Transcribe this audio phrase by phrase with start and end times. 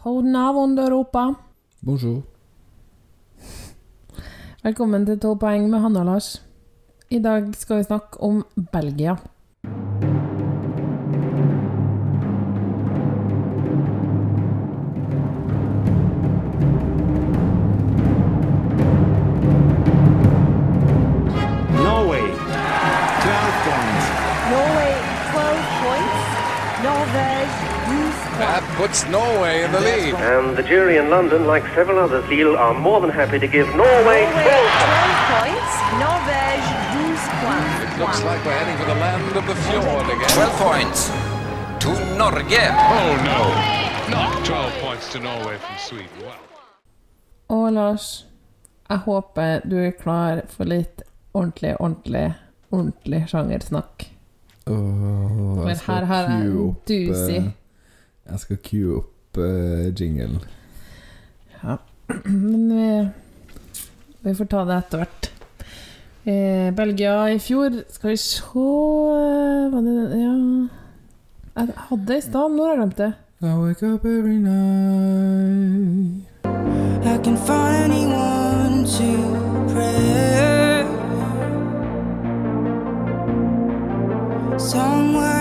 [0.00, 1.34] Hodnavond Europa.
[1.84, 2.22] Bonjour.
[4.62, 6.28] Velkommen til 12 poeng med Hanne og Lars.
[7.12, 8.38] I dag skal vi snakke om
[8.72, 9.18] Belgia.
[28.90, 30.14] Puts Norway in the lead.
[30.14, 33.68] And the jury in London, like several others, Lille, are more than happy to give
[33.76, 34.82] Norway Norway 12
[35.34, 35.72] points.
[35.94, 36.06] 12.
[36.06, 37.74] Norvège 12 points.
[37.86, 40.30] It looks like we're heading for the land of the fjord again.
[40.30, 41.00] 12 points
[41.82, 42.64] to Norge.
[42.98, 43.40] Oh no,
[44.10, 46.18] not 12 points to Norway from Sweden.
[46.24, 46.40] Wow.
[47.48, 48.26] Og Lars,
[48.88, 51.02] jeg håper du er klar for litt
[51.34, 52.34] ordentlig, ordentlig,
[52.70, 54.10] ordentlig sjangersnakk.
[54.66, 57.40] Åh, jeg For skal her har jeg en doozy.
[58.30, 60.40] Eh, Jeg skal cue opp uh, jinglen.
[61.62, 61.76] Ja.
[62.24, 63.08] Men vi,
[64.22, 65.30] vi får ta det etter hvert.
[66.24, 68.42] Eh, Belgia i fjor Skal vi se
[69.72, 70.34] Var det Ja
[71.56, 73.12] Jeg hadde det i stad, nå har jeg glemt det.
[73.40, 76.26] I wake up every night
[77.02, 79.10] I can find anyone to
[79.72, 80.84] pray.
[84.58, 85.39] Somewhere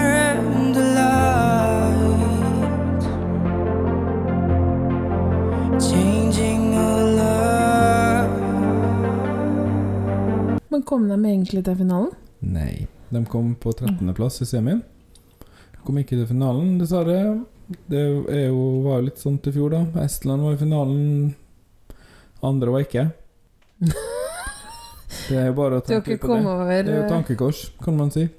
[10.80, 12.12] Men kom de egentlig til finalen?
[12.40, 12.88] Nei.
[13.12, 14.14] De kom på 13.
[14.16, 14.78] plass i semien.
[15.84, 17.18] Kom ikke til finalen, dessverre.
[17.92, 20.06] Det er jo, var jo litt sånn til fjor, da.
[20.06, 21.02] Estland var i finalen,
[22.48, 23.06] andre var ikke.
[25.28, 26.40] Det er jo bare å Dere tenke på det.
[26.48, 28.30] over Det er jo tankekors, kan man si.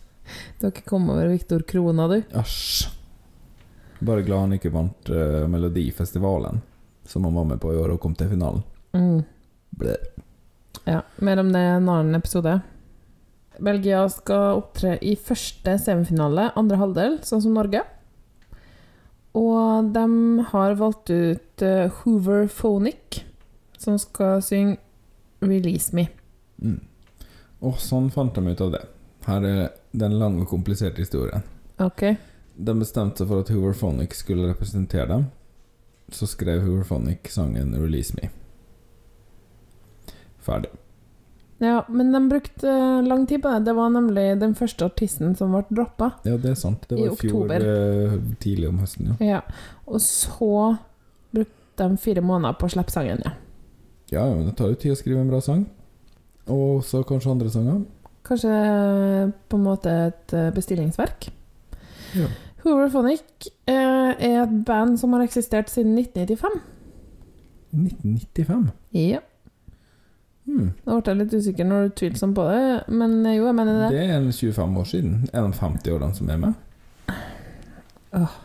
[0.64, 2.18] Dere kom over Viktor Krona, du.
[2.40, 2.88] Æsj.
[4.00, 6.64] Bare glad han ikke vant uh, Melodifestivalen,
[7.04, 8.64] som han var med på i år, og kom til finalen.
[8.96, 9.26] Mm.
[9.76, 10.00] Ble.
[10.84, 12.60] Ja, mer om det i en annen episode.
[13.62, 17.84] Belgia skal opptre i første semifinale, andre halvdel, sånn som Norge.
[19.38, 20.06] Og de
[20.50, 23.22] har valgt ut eh, Hoover Phonic,
[23.78, 24.76] som skal synge
[25.40, 26.08] 'Release Me'.
[26.62, 26.80] Mm.
[27.62, 28.82] Og sånn fant de ut av det.
[29.26, 31.42] Her er den lange og kompliserte historien.
[31.82, 32.04] Ok.
[32.56, 35.26] De bestemte seg for at Hooverphonic skulle representere dem.
[36.12, 38.30] Så skrev Hooverphonic sangen 'Release Me'.
[40.42, 40.70] Ferdig.
[41.62, 43.60] Ja, men de brukte eh, lang tid på det.
[43.68, 46.08] Det var nemlig den første artisten som ble droppa.
[46.26, 46.88] Ja, det er sant.
[46.90, 47.66] Det var i fjor oktober.
[47.70, 49.28] eh, tidlig om høsten, ja.
[49.36, 49.40] Ja.
[49.86, 50.48] Og så
[51.32, 53.36] brukte de fire måneder på å slippe sangen, ja.
[54.12, 55.62] Ja, men det tar jo tid å skrive en bra sang.
[56.50, 57.84] Og så kanskje andre sanger.
[58.26, 61.30] Kanskje eh, på en måte et bestillingsverk.
[62.18, 62.26] Ja.
[62.62, 66.58] Hooverphonic er et band som har eksistert siden 1995.
[67.72, 68.66] 1995.
[68.98, 69.22] Ja.
[70.46, 70.72] Hmm.
[70.84, 73.90] Nå ble jeg litt usikker når du tvilsom på det, men jo, jeg mener det.
[73.94, 75.12] Det er en 25 år siden.
[75.32, 77.14] En av 50 årene som er med.
[78.18, 78.40] Åh,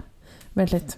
[0.58, 0.97] Vent litt.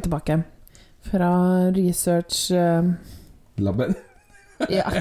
[0.00, 0.40] Vi tilbake.
[1.10, 1.30] Fra
[1.76, 2.90] research eh,
[3.56, 3.94] Labben.
[4.68, 4.92] Ja.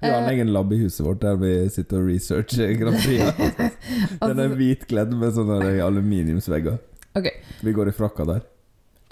[0.00, 3.34] Vi har en egen lab i huset vårt der vi sitter og researcher Grand Prix.
[4.22, 6.78] Den er hvitkledd med sånne aluminiumsvegger.
[7.12, 7.42] Okay.
[7.60, 8.40] Vi går i frakka der.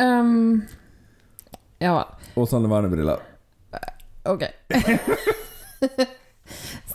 [0.01, 0.63] Um,
[1.85, 1.99] ja.
[2.33, 3.21] Og sånne vernebriller.
[4.25, 4.47] Ok.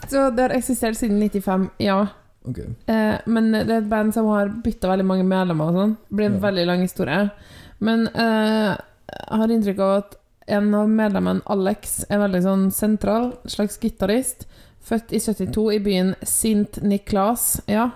[0.10, 2.00] Så det har eksistert siden 95, ja.
[2.48, 2.60] Ok.
[2.88, 5.96] Eh, men det er et band som har bytta veldig mange medlemmer og sånn.
[6.10, 6.40] Det blir en Ja.
[6.50, 7.32] veldig lang historie.
[7.80, 8.78] Men eh,
[9.10, 10.16] jeg har inntrykk av at
[10.48, 13.32] en av medlemmene, Alex, er veldig sånn sentral.
[13.48, 14.46] Slags gitarist.
[14.86, 17.62] Født i 72 i byen Sint Niklas.
[17.68, 17.90] Ja.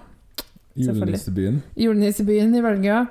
[0.76, 1.62] Julenissebyen.
[1.78, 3.06] julenissebyen i Belgia.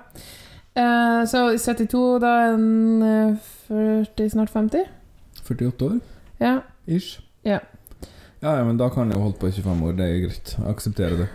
[0.75, 3.37] Eh, så i 72, da er han eh,
[3.69, 4.85] 40, snart 50?
[5.44, 6.00] 48 år,
[6.40, 6.61] Ja.
[6.87, 7.20] ish.
[7.44, 7.58] Ja.
[8.43, 9.96] Ja, ja, men da kan jeg jo holde på i 25 år.
[9.99, 10.52] Det er greit.
[10.58, 11.29] Jeg aksepterer det.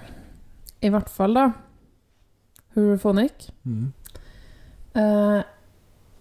[0.83, 1.49] I hvert fall, da.
[2.75, 3.91] Hurufonic, Mm.
[4.95, 5.41] Eh,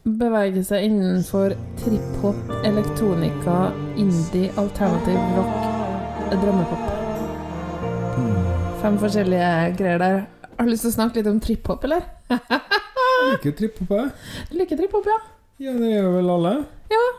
[0.04, 3.56] beveger seg innenfor trip-hop, elektronika,
[4.00, 5.66] indie, alternativ rock,
[6.32, 6.86] drømmepop.
[8.16, 8.38] Mm.
[8.82, 10.16] Fem forskjellige greier der.
[10.56, 12.02] Har du lyst til å snakke litt om trip-hop, eller?
[12.32, 14.10] Jeg liker trip-hop, jeg.
[14.50, 15.18] Du liker trip-hop, ja?
[15.62, 16.54] Ja, det gjør vel alle.
[16.90, 17.12] Jeg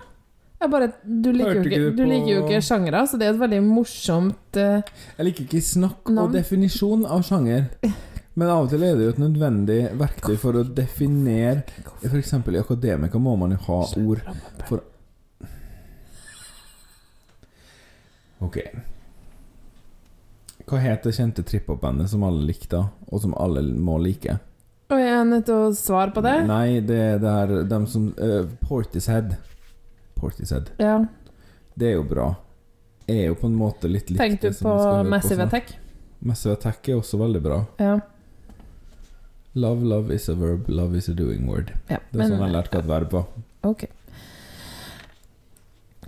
[0.72, 3.62] bare, du liker, ikke, du du liker jo ikke sjangere, så det er et veldig
[3.66, 4.80] morsomt uh,
[5.18, 6.24] Jeg liker ikke snakk Navn.
[6.26, 7.70] og definisjon av sjanger.
[8.34, 11.62] Men av og til er det jo et nødvendig verktøy for å definere
[12.02, 12.34] F.eks.
[12.34, 14.24] i akademika må man jo ha ord
[14.66, 14.82] for
[18.44, 18.58] Ok.
[20.68, 24.36] Hva het det kjente trip-hop-bandet som alle likte, og som alle må like?
[24.92, 26.36] Og jeg er nødt til å svare på det?
[26.50, 29.38] Nei, det det er dem som uh, Portishead.
[30.24, 30.72] Portishead.
[30.82, 30.98] Ja.
[31.76, 32.32] Det er jo bra.
[33.12, 34.74] Er jo på en måte litt likt Tenkte du på
[35.12, 35.52] Massive snart.
[35.52, 35.74] Attack?
[36.24, 37.60] Massive Attack er også veldig bra.
[37.84, 37.98] Ja.
[39.60, 41.74] Love, love is a verb, love is a doing word.
[41.92, 42.00] ja.
[42.10, 43.28] Det er sånn jeg har lært hva et verb var.
[43.70, 43.84] Ok.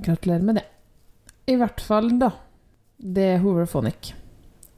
[0.05, 0.65] Gratulerer med det.
[1.51, 2.31] I hvert fall, da.
[2.97, 4.13] Det er Hooverphonic.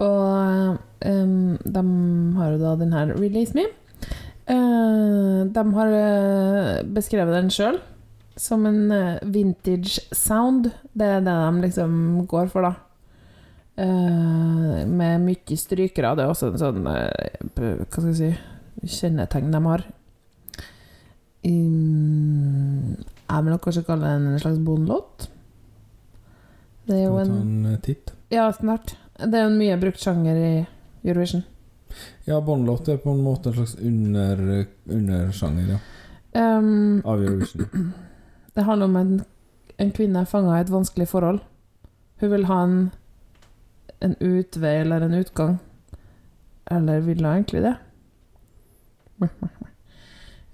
[0.03, 1.83] Og um, de
[2.37, 3.69] har jo da den her Release Me.
[4.47, 7.79] Uh, de har eh, beskrevet den sjøl
[8.37, 10.69] som en eh, vintage sound.
[10.93, 12.75] Det er det de liksom går for, da.
[13.77, 16.15] Uh, med mye strykere.
[16.17, 17.11] Det er også en sånn uh,
[17.53, 19.83] Hva skal jeg si kjennetegn de har.
[21.45, 25.27] Um, jeg vil nok kanskje kalle det en slags bondelåt.
[26.87, 27.37] Det er jo en
[27.67, 28.15] en titt?
[28.33, 28.95] Ja, snart.
[29.19, 30.51] Det er jo en mye brukt sjanger i
[31.05, 31.45] Eurovision.
[32.27, 35.79] Ja, båndlåt er på en måte en slags under, undersjanger ja,
[36.37, 37.93] Um, av Eurovision.
[38.57, 39.23] det handler om en,
[39.77, 41.43] en kvinne fanga i et vanskelig forhold.
[42.17, 42.77] Hun vil ha en,
[44.01, 45.59] en utvei eller en utgang.
[46.65, 47.75] Eller vil hun egentlig det?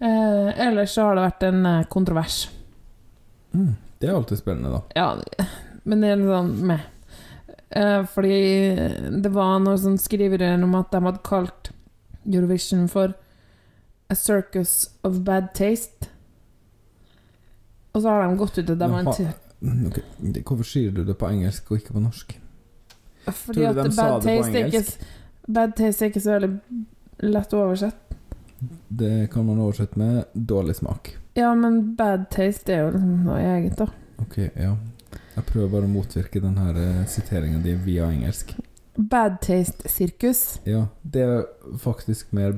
[0.04, 2.50] Eh, ellers så har det vært en eh, kontrovers.
[3.54, 3.70] Mm,
[4.02, 4.82] det er alltid spennende, da.
[5.00, 5.46] Ja,
[5.88, 6.82] men det er litt sånn meh.
[7.70, 8.42] Eh, fordi
[9.24, 11.72] det var noe som skriver om at de hadde kalt
[12.28, 13.16] Eurovision for
[14.12, 16.12] A Circus of Bad Taste.
[17.94, 19.13] Og så har de gått ut og de har Jaha.
[19.13, 20.00] t- ok.
[20.34, 22.38] Det- Hvorfor sier du det på engelsk og ikke på norsk?
[23.25, 25.06] Fordi at bad taste, ikke,
[25.48, 26.51] bad taste er ikke så veldig
[27.31, 28.18] lett å oversette.
[28.90, 31.13] Det kan man oversette med dårlig smak.
[31.36, 33.88] Ja, men bad taste er jo liksom noe eget, da.
[34.19, 34.75] Ok, ja.
[35.36, 38.54] Jeg prøver bare å motvirke den her eh, siteringen din via engelsk.
[38.94, 40.60] Bad taste-sirkus.
[40.69, 41.44] Ja, det er
[41.81, 42.51] faktisk mer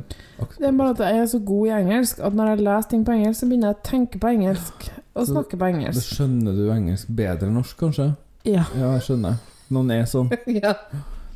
[0.59, 3.05] Det er bare at jeg er så god i engelsk at når jeg leser ting
[3.07, 6.15] på engelsk, så begynner jeg å tenke på engelsk og snakke på Da engelsk.
[6.17, 8.09] skjønner du engelsk bedre enn norsk, kanskje?
[8.45, 8.65] Ja.
[8.75, 9.39] Ja, jeg skjønner.
[9.69, 10.29] Noen er sånn.
[10.63, 10.73] ja.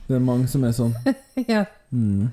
[0.10, 0.94] Det er mange som er sånn.
[1.54, 1.64] ja.
[1.96, 2.30] Mm.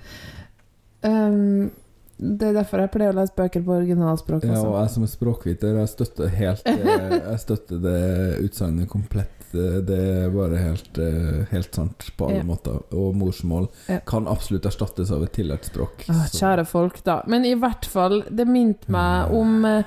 [1.06, 1.70] Um,
[2.18, 5.10] det er derfor jeg pleier å lese bøker på originalspråk Ja, og jeg som er
[5.12, 7.98] språkviter, jeg støtter helt eh, Jeg støtter det
[8.46, 9.32] utsagnet komplett.
[9.52, 12.48] Eh, Det er bare helt, eh, helt sant på alle Ja.
[12.48, 12.78] måter.
[12.96, 13.98] Og morsmål Ja.
[14.06, 16.06] kan absolutt erstattes av et tillært språk.
[16.08, 17.22] Åh, kjære folk, da.
[17.26, 19.82] Men i hvert fall, det minte meg om eh,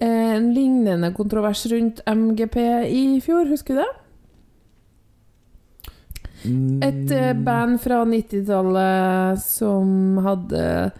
[0.00, 2.56] en lignende kontrovers rundt MGP
[2.90, 3.92] i fjor, husker du det?
[6.84, 7.44] Et eh, Mm.
[7.44, 10.92] band fra 90-tallet som hadde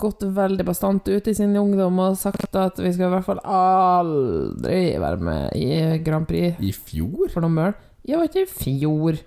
[0.00, 3.40] gått veldig bastant ut i sin ungdom og sagt at vi skal i hvert fall
[3.44, 7.28] aldri være med i Grand Prix I fjor?
[7.32, 7.76] for noe møl.
[8.06, 9.20] Ja, var ikke i fjor.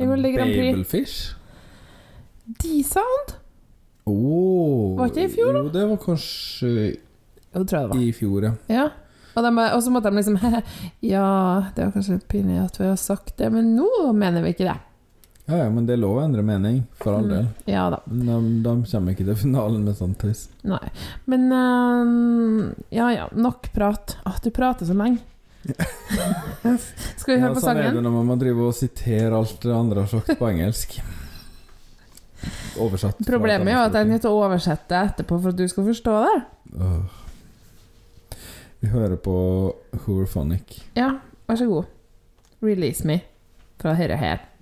[0.00, 0.70] I Melodi Grand Prix.
[0.72, 1.16] Babelfish?
[2.60, 3.36] D-Sound?
[4.04, 5.62] Oh, Var ikke i fjor, da?
[5.64, 6.72] Jo, det var kanskje
[7.54, 7.96] Jo, det var.
[7.96, 8.52] i fjor, ja.
[8.68, 8.88] Ja.
[9.34, 10.36] Og, så måtte de liksom
[11.14, 14.68] Ja, det var kanskje pinlig at vi har sagt det, men nå mener vi ikke
[14.68, 14.76] det.
[15.46, 17.44] Ja, ja, men det er lov å endre mening, for all del.
[17.44, 17.66] Mm.
[17.68, 17.98] Ja da.
[18.08, 20.46] De, de kommer ikke til finalen med sånt tøys.
[20.64, 20.80] Nei.
[21.28, 24.16] Men uh, Ja ja, nok prat.
[24.24, 25.20] Åh, du prater så lenge.
[27.18, 29.74] Skal vi Ja, høre på sånn er det når man driver og siterer alt det
[29.76, 30.96] andre har sagt på engelsk.
[32.80, 33.20] Oversatt.
[33.28, 35.68] Problemet er jo at jeg er nødt til å oversette det etterpå for at du
[35.68, 36.34] skal forstå det.
[36.80, 37.20] Uh.
[38.80, 39.36] Vi hører på
[40.04, 40.80] Hooverphonic.
[40.96, 41.14] Ja,
[41.48, 41.92] vær så god.
[42.64, 43.20] Release me
[43.80, 44.40] fra dette her.
[44.40, 44.53] Release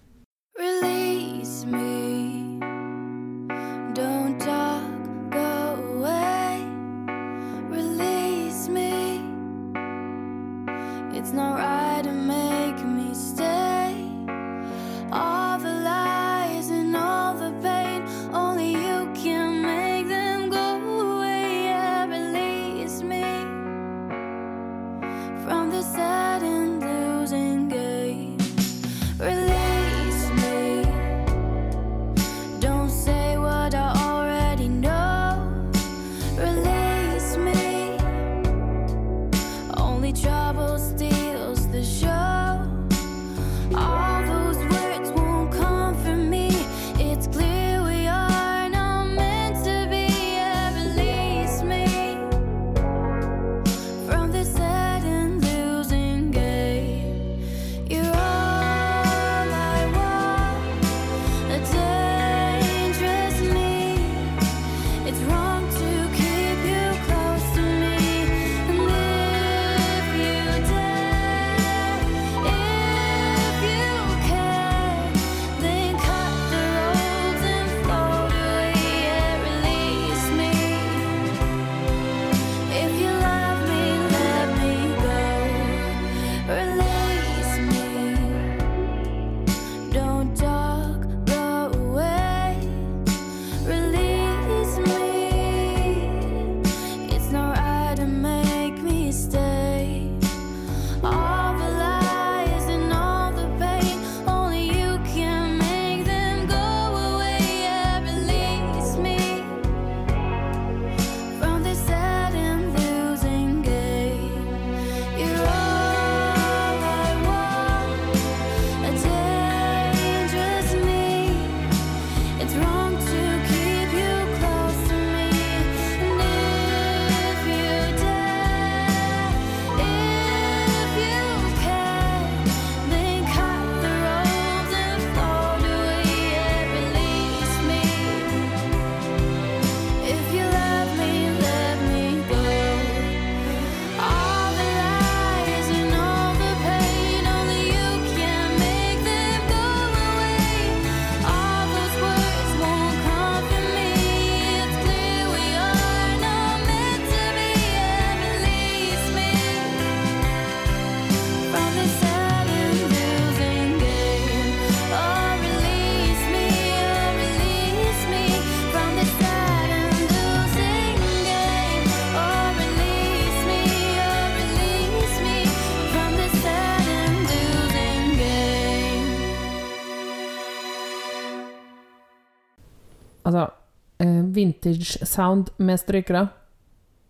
[184.42, 186.26] vintage sound med strykere.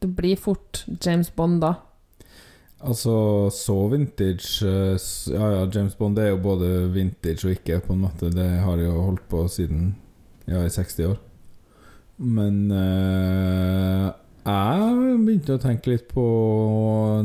[0.02, 1.74] Det blir fort James Bond da.
[2.82, 3.14] Altså,
[3.54, 4.96] så vintage eh,
[5.30, 8.32] Ja, ja, James Bond er jo både vintage og ikke, på en måte.
[8.34, 9.92] Det har jeg jo holdt på siden
[10.50, 11.20] ja, i 60 år.
[12.22, 14.08] Men eh,
[14.42, 16.26] jeg begynte å tenke litt på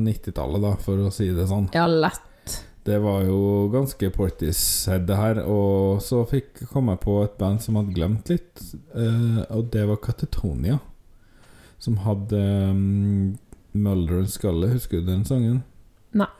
[0.03, 1.71] 90-tallet, da, for å si det sånn.
[1.73, 2.21] Ja, lett.
[2.87, 5.41] Det var jo ganske Portishead, det her.
[5.43, 8.61] Og så fikk kom jeg på et band som hadde glemt litt,
[8.95, 10.77] eh, og det var Catatonia.
[11.83, 12.39] Som hadde
[12.71, 13.35] um,
[13.73, 15.65] Mulder and Scully, husker du den sangen?
[16.15, 16.31] Nei.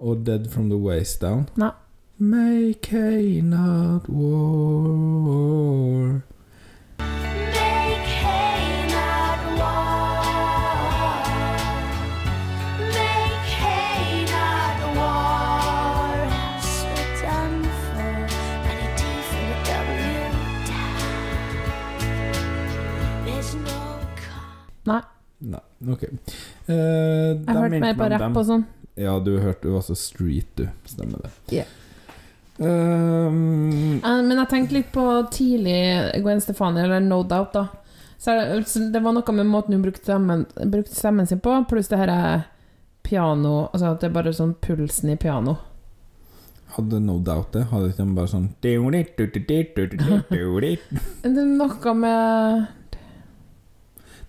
[0.00, 1.50] Og Dead From The Waist Down.
[1.60, 1.74] Nei.
[2.18, 6.22] Make hay not war.
[6.98, 11.24] Make hay not war.
[12.78, 16.14] Make hay not war.
[16.30, 18.12] House we're done for.
[18.70, 18.96] Any D
[19.28, 20.14] for the W.
[23.24, 23.78] There's no
[24.84, 25.02] Nei.
[25.40, 25.60] Nei,
[25.92, 26.02] ok.
[26.02, 26.08] Eh,
[26.68, 28.64] Jeg har hørt mer på rapp og sånn.
[28.94, 30.68] Ja, du hørte jo også Street, du.
[30.86, 31.30] Stemmer det.
[31.50, 31.64] Ja.
[32.58, 37.66] Um, Men jeg tenkte litt på tidlig Gwen Stefani, eller No Doubt, da.
[38.18, 38.34] Så
[38.92, 42.08] det- var noe med måten hun brukte stemmen, brukte stemmen sin på, pluss det her
[42.08, 42.44] er
[43.02, 45.56] piano Altså at det er bare sånn pulsen i piano.
[46.76, 47.64] hadde no doubt det.
[47.64, 48.48] Hadde ikke de bare sånn
[51.22, 52.66] Det er noe med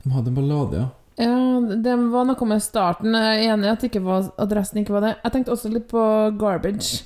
[0.03, 0.89] De hadde en ballade, ja.
[1.15, 3.13] Ja, det var noe med starten.
[3.13, 5.15] Jeg er enig i at var, adressen ikke var det.
[5.23, 6.01] Jeg tenkte også litt på
[6.39, 7.03] Garbage.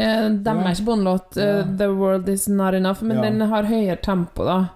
[0.00, 1.62] Eh, Deres båndlåt eh, Ja.
[1.64, 3.22] 'The World Is Not Enough', men Ja.
[3.22, 4.68] den har høyere tempo, da.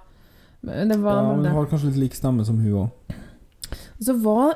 [0.63, 2.91] Det var ja men hun har kanskje litt lik stemme som hun òg.
[4.01, 4.55] Så var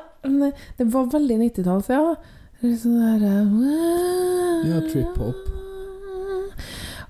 [0.77, 2.15] Det var veldig 90-tall, ja.
[2.61, 5.35] Sånn der Ja, trip-hop.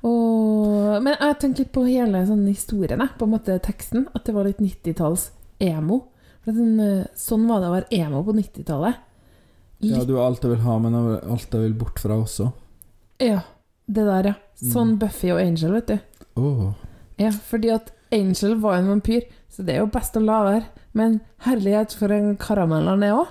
[0.05, 4.05] Og, men jeg tenkte litt på hele sånn historien, jeg, på en måte teksten.
[4.15, 6.03] At det var litt 90-talls emo.
[6.45, 8.95] For eh, sånn var det å være emo på 90-tallet.
[9.81, 11.99] Ja, Litt- du er alt jeg vil ha, men jeg vil- alt jeg vil bort
[11.99, 12.51] fra også.
[13.19, 13.41] Ja,
[13.87, 14.33] det der, ja.
[14.59, 14.99] Sånn Mm.
[14.99, 15.99] Buffy og Angel, vet du.
[16.39, 16.73] Åh.
[17.19, 20.65] Ja, fordi at Angel var en vampyr, så det er jo best å la være.
[20.93, 23.27] Men herlighet for en karamell han er òg.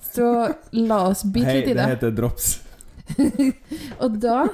[0.00, 1.96] Så la oss bite litt i det Hei, det.
[1.98, 2.62] heter drops.
[4.02, 4.48] Og da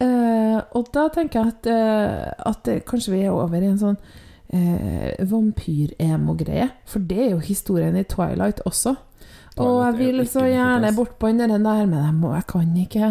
[0.00, 3.78] eh, Og da tenker jeg at, eh, at det, kanskje vi er over i en
[3.78, 3.98] sånn
[4.52, 6.70] eh, vampyr-emo-greie.
[6.88, 8.96] For det er jo historien i Twilight også.
[9.60, 13.08] Og jeg vil så gjerne bort på den der, men jeg, må, jeg kan ikke.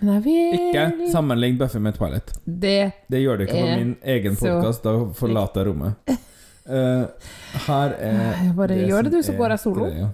[0.00, 2.32] Men jeg vil Ikke sammenlign Buffy med Twilight.
[2.44, 4.84] Det Det gjør du ikke på min egen podkast.
[4.84, 6.16] Da forlater jeg rommet.
[6.62, 7.04] Uh,
[7.66, 9.84] her er bare gjør det, du, så går jeg solo.
[9.84, 10.08] greia.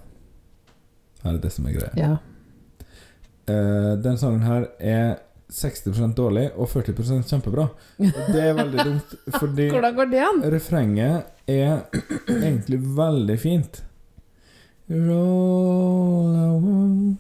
[1.22, 1.94] Her er det som er greia.
[1.96, 2.12] Ja.
[3.48, 5.16] Uh, den sangen her er
[5.48, 7.68] 60% dårlig og 40% kjempebra.
[7.98, 10.42] Det er veldig dumt, fordi Hvordan går det an?
[10.52, 11.78] refrenget er
[12.48, 13.84] egentlig veldig fint.
[14.90, 17.18] You're all I want.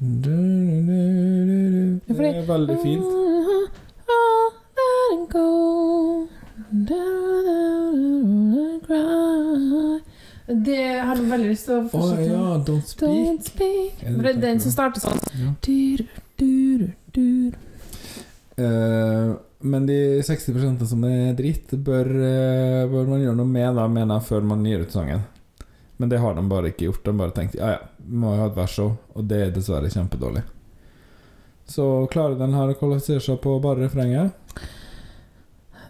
[0.00, 2.14] Du, du, du, du, du.
[2.16, 3.04] Det er veldig fint.
[10.48, 12.64] Det har jeg veldig lyst til å Å Oh, ja, med.
[12.70, 13.04] Don't speak.
[13.04, 14.00] Don't speak.
[14.08, 15.20] Er det er den som starter sånn.
[15.42, 15.52] Ja.
[15.68, 16.06] Dyr,
[16.40, 17.60] dyr, dyr.
[18.56, 23.86] Uh, men de 60% som er dritt, bør, eh, bør man gjøre noe med, da,
[23.86, 25.22] mener jeg, før man gir ut sangen.
[26.00, 27.04] Men det har de bare ikke gjort.
[27.04, 29.54] De bare tenkt ja ja, vi må jo ha et vers òg, og det er
[29.54, 30.42] dessverre kjempedårlig.
[31.68, 34.32] Så klarer den her å kvalifisere seg på bare refrenget?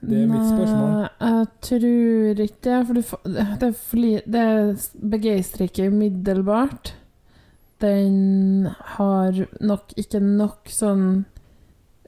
[0.02, 0.88] Det er mitt spørsmål.
[0.90, 2.78] Nei, jeg tror ikke det.
[2.88, 6.92] For det, det begeistrer ikke umiddelbart.
[7.82, 11.24] Den har nok ikke nok sånn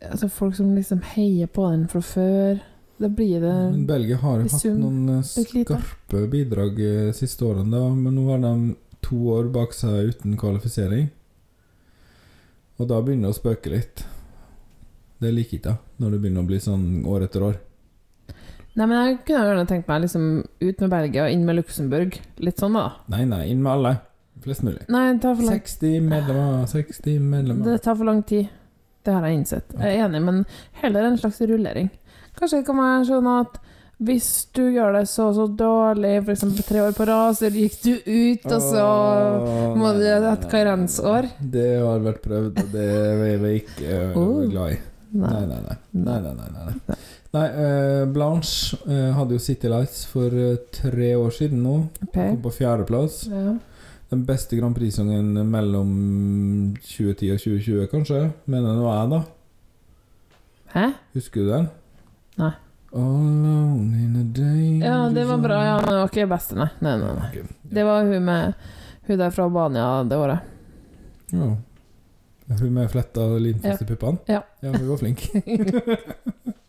[0.05, 2.59] Altså folk som liksom heier på den fra før.
[2.97, 7.75] Da blir det Men Belgia har jo hatt noen eh, skarpe bidrag de siste årene,
[7.75, 11.09] da, men nå har de to år bak seg uten kvalifisering.
[12.79, 14.05] Og da begynner det å spøke litt.
[15.23, 17.61] Det liker ikke jeg, når det begynner å bli sånn år etter år.
[18.75, 22.17] Nei, men jeg kunne gjerne tenkt meg liksom ut med Belgia og inn med Luxembourg.
[22.43, 22.89] Litt sånn, da.
[23.13, 23.93] Nei, nei, inn med alle.
[24.43, 24.83] Flest mulig.
[24.91, 27.69] Nei, det tar for lang, 60 medlemmer, 60 medlemmer.
[27.71, 28.51] det tar for lang tid.
[29.05, 29.77] Det har jeg innsett.
[29.79, 30.43] Jeg er enig, men
[30.81, 31.91] heller en slags rullering.
[32.45, 33.55] Kanskje det kan være sånn at
[34.05, 36.43] hvis du gjør det så og så dårlig, f.eks.
[36.67, 40.43] tre år på rad, så gikk du ut, og så Åh, må du ha et
[40.51, 41.29] karensår.
[41.41, 44.43] Det har vært prøvd, og det er vi ikke Oh.
[44.51, 44.77] glad i.
[45.15, 45.31] Nei.
[45.31, 45.77] Nei, nei, nei.
[46.03, 46.99] nei, nei, nei,
[47.33, 51.77] nei, eh, Blanche uh, hadde jo City Lights for eh, tre år siden nå.
[52.11, 52.35] Okay.
[52.35, 53.23] Kom på fjerdeplass.
[53.31, 53.55] Ja.
[54.11, 55.95] Den beste Grand Prix-sangen mellom
[56.91, 58.21] 2010 og 2020, kanskje?
[58.53, 59.23] Mener nå jeg, da.
[60.75, 60.85] Hæ?
[61.17, 61.73] Husker du den?
[62.41, 62.53] Nei.
[64.85, 66.69] Ja, det var bra, ja, men det var ikke beste, nei.
[66.79, 67.29] Nei, nei, nei.
[67.31, 68.53] Ok, Det var hun med
[69.05, 70.39] Hun der fra Albania det året.
[71.35, 71.49] Ja.
[72.61, 74.23] Hun med fletta og limfaste puppene?
[74.31, 74.41] Ja.
[74.65, 75.27] ja, hun var flink.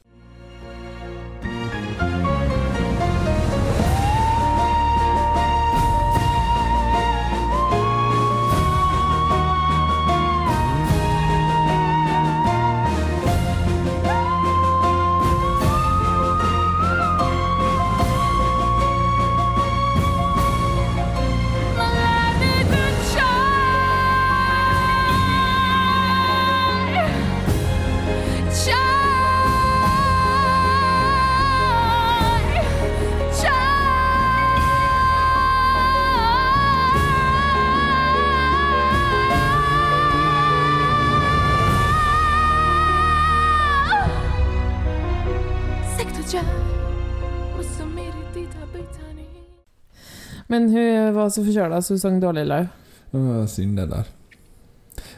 [50.55, 52.69] Men hun var så forkjøla, så hun sang dårlig live.
[53.11, 54.11] Å, Synd det der.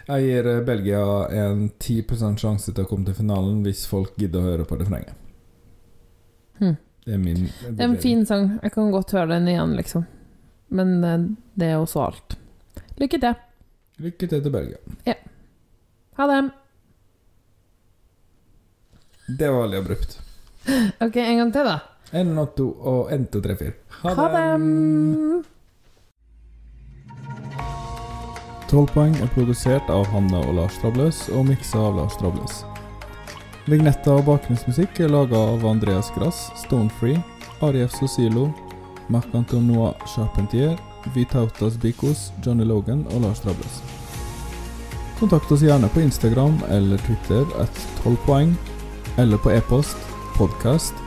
[0.08, 4.41] Jeg gir eh, Belgia en 10 sjanse til å komme til finalen hvis folk gidder
[4.41, 5.13] å høre på refrenget.
[6.58, 6.73] Hm.
[7.06, 8.47] Det er min Det er en fin sang.
[8.63, 10.08] Jeg kan godt høre den igjen, liksom.
[10.73, 12.38] Men eh, det er også alt.
[12.97, 13.38] Lykke til.
[14.08, 14.97] Lykke til til Belgia.
[15.06, 15.19] Ja.
[16.17, 16.39] Ha det.
[19.38, 20.17] Det var veldig abrupt.
[21.06, 21.78] Ok, en gang til, da.
[22.12, 23.74] En, to og en, to, tre, fire.
[24.04, 25.43] Ha det.
[28.67, 32.62] 12 poeng er produsert av Hanne og Lars Trabløs og miksa av Lars Trabløs.
[33.67, 37.20] Vignetter og bakgrunnsmusikk er laga av Andreas Grass, Stonefree,
[37.63, 38.50] Arief Sosilo,
[39.12, 40.76] Marc-Antonois Charpentier,
[41.15, 43.82] Vitautas Bikos, Johnny Logan og Lars Trabløs.
[45.20, 48.56] Kontakt oss gjerne på Instagram eller Twitter at 12 poeng,
[49.17, 49.98] eller på e-post
[50.36, 51.07] podcast